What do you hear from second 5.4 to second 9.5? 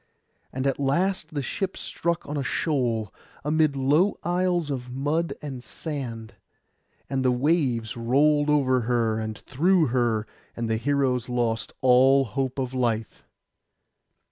and sand, and the waves rolled over her and